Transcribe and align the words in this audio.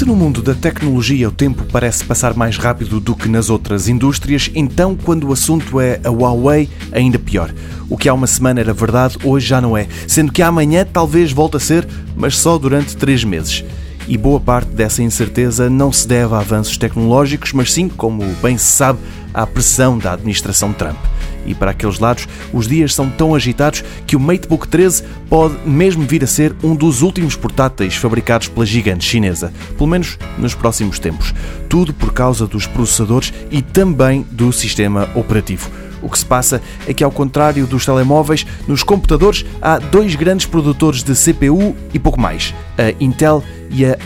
Se 0.00 0.06
no 0.06 0.16
mundo 0.16 0.40
da 0.40 0.54
tecnologia 0.54 1.28
o 1.28 1.30
tempo 1.30 1.62
parece 1.70 2.02
passar 2.06 2.32
mais 2.32 2.56
rápido 2.56 3.00
do 3.00 3.14
que 3.14 3.28
nas 3.28 3.50
outras 3.50 3.86
indústrias, 3.86 4.50
então 4.54 4.96
quando 4.96 5.28
o 5.28 5.32
assunto 5.34 5.78
é 5.78 6.00
a 6.02 6.08
Huawei, 6.08 6.70
ainda 6.90 7.18
pior. 7.18 7.52
O 7.86 7.98
que 7.98 8.08
há 8.08 8.14
uma 8.14 8.26
semana 8.26 8.60
era 8.60 8.72
verdade, 8.72 9.18
hoje 9.22 9.48
já 9.48 9.60
não 9.60 9.76
é, 9.76 9.86
sendo 10.08 10.32
que 10.32 10.40
amanhã 10.40 10.86
talvez 10.90 11.32
volte 11.32 11.58
a 11.58 11.60
ser, 11.60 11.86
mas 12.16 12.38
só 12.38 12.56
durante 12.56 12.96
três 12.96 13.22
meses. 13.24 13.62
E 14.10 14.18
boa 14.18 14.40
parte 14.40 14.70
dessa 14.70 15.04
incerteza 15.04 15.70
não 15.70 15.92
se 15.92 16.08
deve 16.08 16.34
a 16.34 16.40
avanços 16.40 16.76
tecnológicos, 16.76 17.52
mas 17.52 17.72
sim, 17.72 17.88
como 17.88 18.24
bem 18.42 18.58
se 18.58 18.64
sabe, 18.64 18.98
à 19.32 19.46
pressão 19.46 19.96
da 19.96 20.14
administração 20.14 20.72
Trump 20.72 20.98
e 21.46 21.54
para 21.54 21.70
aqueles 21.70 22.00
lados 22.00 22.26
os 22.52 22.66
dias 22.66 22.92
são 22.92 23.08
tão 23.08 23.36
agitados 23.36 23.84
que 24.08 24.16
o 24.16 24.20
MateBook 24.20 24.66
13 24.66 25.04
pode 25.28 25.56
mesmo 25.64 26.04
vir 26.04 26.24
a 26.24 26.26
ser 26.26 26.54
um 26.60 26.74
dos 26.74 27.02
últimos 27.02 27.36
portáteis 27.36 27.94
fabricados 27.94 28.48
pela 28.48 28.66
gigante 28.66 29.04
chinesa, 29.04 29.52
pelo 29.78 29.88
menos 29.88 30.18
nos 30.36 30.54
próximos 30.54 30.98
tempos. 30.98 31.32
Tudo 31.68 31.94
por 31.94 32.12
causa 32.12 32.48
dos 32.48 32.66
processadores 32.66 33.32
e 33.48 33.62
também 33.62 34.26
do 34.32 34.52
sistema 34.52 35.08
operativo. 35.14 35.70
O 36.02 36.08
que 36.08 36.18
se 36.18 36.26
passa 36.26 36.60
é 36.86 36.92
que, 36.92 37.04
ao 37.04 37.12
contrário 37.12 37.66
dos 37.66 37.84
telemóveis, 37.84 38.44
nos 38.66 38.82
computadores 38.82 39.44
há 39.62 39.78
dois 39.78 40.16
grandes 40.16 40.46
produtores 40.46 41.04
de 41.04 41.14
CPU 41.14 41.76
e 41.94 41.98
pouco 41.98 42.20
mais, 42.20 42.54
a 42.76 42.92
Intel 42.98 43.44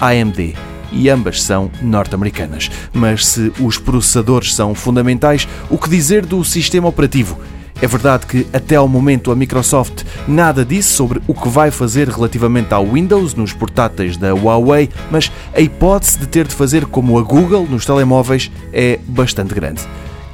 a 0.00 0.08
AMD 0.08 0.54
e 0.92 1.10
ambas 1.10 1.42
são 1.42 1.70
norte-americanas. 1.82 2.70
Mas 2.92 3.26
se 3.26 3.52
os 3.60 3.78
processadores 3.78 4.54
são 4.54 4.74
fundamentais, 4.74 5.48
o 5.68 5.76
que 5.76 5.88
dizer 5.88 6.24
do 6.24 6.44
sistema 6.44 6.88
operativo? 6.88 7.38
É 7.82 7.86
verdade 7.86 8.26
que 8.26 8.46
até 8.52 8.76
ao 8.76 8.86
momento 8.86 9.32
a 9.32 9.36
Microsoft 9.36 10.04
nada 10.28 10.64
disse 10.64 10.90
sobre 10.90 11.20
o 11.26 11.34
que 11.34 11.48
vai 11.48 11.70
fazer 11.70 12.08
relativamente 12.08 12.72
ao 12.72 12.86
Windows 12.86 13.34
nos 13.34 13.52
portáteis 13.52 14.16
da 14.16 14.32
Huawei, 14.32 14.88
mas 15.10 15.30
a 15.52 15.60
hipótese 15.60 16.18
de 16.18 16.26
ter 16.26 16.46
de 16.46 16.54
fazer 16.54 16.86
como 16.86 17.18
a 17.18 17.22
Google 17.22 17.66
nos 17.68 17.84
telemóveis 17.84 18.50
é 18.72 19.00
bastante 19.06 19.52
grande. 19.54 19.82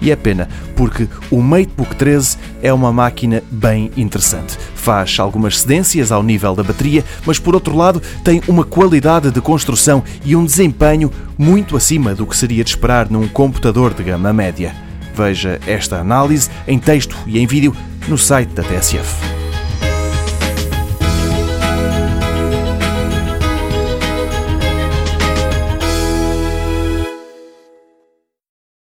E 0.01 0.11
é 0.11 0.17
pena, 0.17 0.49
porque 0.75 1.09
o 1.31 1.43
MateBook 1.43 1.95
13 1.97 2.39
é 2.63 2.73
uma 2.73 2.93
máquina 2.93 3.43
bem 3.51 3.91
interessante. 3.97 4.59
Faz 4.75 5.19
algumas 5.19 5.61
cedências 5.61 6.11
ao 6.11 6.23
nível 6.23 6.55
da 6.55 6.63
bateria, 6.63 7.05
mas 7.27 7.39
por 7.39 7.55
outro 7.55 7.77
lado 7.77 8.01
tem 8.25 8.41
uma 8.49 8.65
qualidade 8.65 9.31
de 9.31 9.41
construção 9.41 10.03
e 10.25 10.35
um 10.35 10.45
desempenho 10.45 11.13
muito 11.37 11.77
acima 11.77 12.15
do 12.15 12.27
que 12.27 12.37
seria 12.37 12.65
de 12.65 12.71
esperar 12.71 13.11
num 13.11 13.29
computador 13.29 13.93
de 13.93 14.03
gama 14.03 14.33
média. 14.33 14.75
Veja 15.15 15.61
esta 15.67 15.99
análise 15.99 16.49
em 16.67 16.79
texto 16.79 17.17
e 17.27 17.39
em 17.39 17.47
vídeo 17.47 17.75
no 18.09 18.17
site 18.17 18.51
da 18.55 18.63
TSF. 18.63 19.40